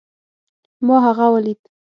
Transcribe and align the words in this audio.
ما 0.87 0.97
هغه 1.05 1.27
وليد 1.33 1.59